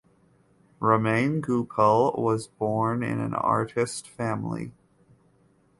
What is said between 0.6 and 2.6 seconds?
Romain Goupil was